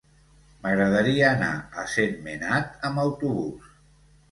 [0.63, 1.51] M'agradaria anar
[1.83, 3.71] a Sentmenat amb autobús.